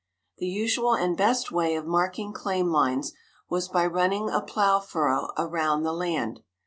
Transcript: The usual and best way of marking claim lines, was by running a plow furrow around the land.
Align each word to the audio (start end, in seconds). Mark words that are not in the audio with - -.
The 0.39 0.47
usual 0.47 0.95
and 0.95 1.15
best 1.15 1.51
way 1.51 1.75
of 1.75 1.85
marking 1.85 2.33
claim 2.33 2.71
lines, 2.71 3.13
was 3.49 3.67
by 3.67 3.85
running 3.85 4.31
a 4.31 4.41
plow 4.41 4.79
furrow 4.79 5.27
around 5.37 5.83
the 5.83 5.93
land. 5.93 6.39